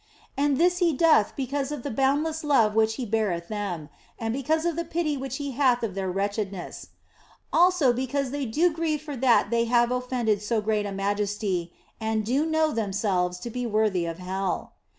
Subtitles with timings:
[0.35, 4.65] And this He doth because of the boundless love which He beareth them, and because
[4.65, 6.87] of the pity which He hath of their wretchedness;
[7.53, 12.25] also because they do grieve for that they have offended so great a Majesty and
[12.25, 14.73] do know themselves to be worthy of hell.